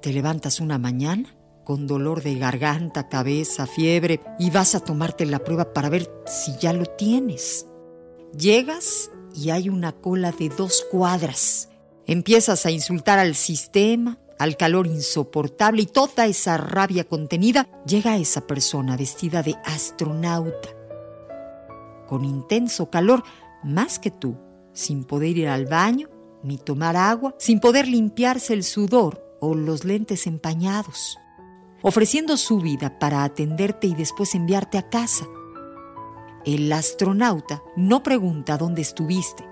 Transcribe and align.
Te 0.00 0.12
levantas 0.12 0.60
una 0.60 0.78
mañana 0.78 1.34
con 1.64 1.88
dolor 1.88 2.22
de 2.22 2.36
garganta, 2.36 3.08
cabeza, 3.08 3.66
fiebre 3.66 4.20
y 4.38 4.50
vas 4.50 4.76
a 4.76 4.80
tomarte 4.80 5.26
la 5.26 5.40
prueba 5.40 5.72
para 5.72 5.88
ver 5.88 6.08
si 6.24 6.56
ya 6.56 6.72
lo 6.72 6.86
tienes. 6.86 7.66
Llegas 8.32 9.10
y 9.34 9.50
hay 9.50 9.68
una 9.68 9.92
cola 9.92 10.30
de 10.30 10.50
dos 10.50 10.86
cuadras. 10.88 11.68
Empiezas 12.06 12.64
a 12.64 12.70
insultar 12.70 13.18
al 13.18 13.34
sistema, 13.34 14.18
al 14.38 14.56
calor 14.56 14.86
insoportable 14.86 15.82
y 15.82 15.86
toda 15.86 16.26
esa 16.26 16.56
rabia 16.56 17.02
contenida. 17.02 17.68
Llega 17.84 18.16
esa 18.16 18.46
persona 18.46 18.96
vestida 18.96 19.42
de 19.42 19.56
astronauta, 19.64 20.68
con 22.06 22.24
intenso 22.24 22.88
calor, 22.88 23.24
más 23.64 23.98
que 23.98 24.12
tú, 24.12 24.38
sin 24.72 25.02
poder 25.02 25.36
ir 25.36 25.48
al 25.48 25.66
baño, 25.66 26.08
ni 26.44 26.56
tomar 26.56 26.96
agua, 26.96 27.34
sin 27.38 27.58
poder 27.58 27.88
limpiarse 27.88 28.54
el 28.54 28.62
sudor 28.62 29.27
o 29.40 29.54
los 29.54 29.84
lentes 29.84 30.26
empañados, 30.26 31.18
ofreciendo 31.82 32.36
su 32.36 32.60
vida 32.60 32.98
para 32.98 33.24
atenderte 33.24 33.86
y 33.86 33.94
después 33.94 34.34
enviarte 34.34 34.78
a 34.78 34.88
casa. 34.88 35.26
El 36.44 36.72
astronauta 36.72 37.62
no 37.76 38.02
pregunta 38.02 38.56
dónde 38.56 38.82
estuviste, 38.82 39.46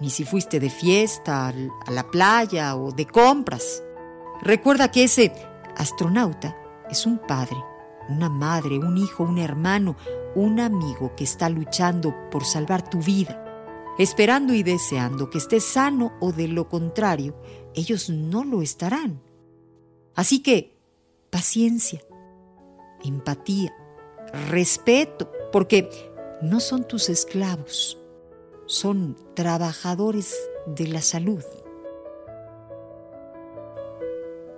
ni 0.00 0.10
si 0.10 0.24
fuiste 0.24 0.60
de 0.60 0.70
fiesta, 0.70 1.48
a 1.48 1.90
la 1.90 2.10
playa 2.10 2.76
o 2.76 2.92
de 2.92 3.06
compras. 3.06 3.82
Recuerda 4.42 4.90
que 4.90 5.04
ese 5.04 5.32
astronauta 5.76 6.56
es 6.90 7.06
un 7.06 7.18
padre, 7.18 7.56
una 8.08 8.28
madre, 8.28 8.78
un 8.78 8.98
hijo, 8.98 9.22
un 9.22 9.38
hermano, 9.38 9.96
un 10.34 10.60
amigo 10.60 11.14
que 11.16 11.24
está 11.24 11.48
luchando 11.48 12.14
por 12.30 12.44
salvar 12.44 12.88
tu 12.88 12.98
vida, 12.98 13.44
esperando 13.98 14.54
y 14.54 14.62
deseando 14.62 15.30
que 15.30 15.38
estés 15.38 15.64
sano 15.64 16.12
o 16.20 16.32
de 16.32 16.48
lo 16.48 16.68
contrario, 16.68 17.36
ellos 17.74 18.10
no 18.10 18.44
lo 18.44 18.62
estarán. 18.62 19.22
Así 20.14 20.42
que, 20.42 20.76
paciencia, 21.30 22.02
empatía, 23.04 23.74
respeto, 24.48 25.30
porque 25.50 25.88
no 26.42 26.60
son 26.60 26.86
tus 26.86 27.08
esclavos, 27.08 27.98
son 28.66 29.16
trabajadores 29.34 30.36
de 30.66 30.88
la 30.88 31.02
salud. 31.02 31.44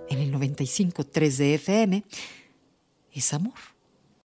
En 0.09 0.19
el 0.19 0.33
95.3 0.33 1.37
de 1.37 1.53
FM 1.55 2.03
es 3.11 3.33
amor. 3.33 3.74